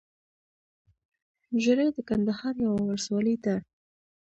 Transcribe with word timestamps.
ژړۍ 1.63 1.87
دکندهار 1.97 2.55
يٶه 2.63 2.69
ولسوالې 2.85 3.35
ده 3.43 3.55